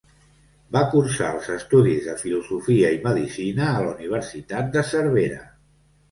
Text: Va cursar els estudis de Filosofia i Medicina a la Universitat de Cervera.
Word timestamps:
Va 0.75 0.79
cursar 0.91 1.25
els 1.33 1.49
estudis 1.55 2.07
de 2.07 2.15
Filosofia 2.21 2.89
i 2.95 3.01
Medicina 3.03 3.67
a 3.73 3.83
la 3.83 3.91
Universitat 3.91 4.71
de 4.77 4.83
Cervera. 4.93 5.39